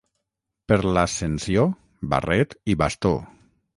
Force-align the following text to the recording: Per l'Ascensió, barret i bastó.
Per 0.71 0.77
l'Ascensió, 0.95 1.67
barret 2.15 2.57
i 2.75 2.79
bastó. 2.85 3.13